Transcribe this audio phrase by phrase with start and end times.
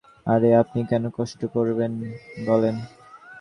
[0.25, 1.91] আরে, আপনি কেন কষ্ট করবেন?